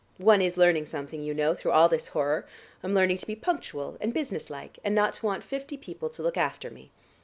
One 0.17 0.41
is 0.41 0.57
learning 0.57 0.87
something, 0.87 1.21
you 1.21 1.35
know, 1.35 1.53
through 1.53 1.73
all 1.73 1.87
this 1.87 2.07
horror; 2.07 2.47
I'm 2.81 2.95
learning 2.95 3.19
to 3.19 3.25
be 3.27 3.35
punctual 3.35 3.97
and 4.01 4.11
business 4.15 4.49
like, 4.49 4.79
and 4.83 4.95
not 4.95 5.13
to 5.13 5.25
want 5.27 5.43
fifty 5.43 5.77
people 5.77 6.09
to 6.09 6.23
look 6.23 6.37
after 6.37 6.71
me. 6.71 6.89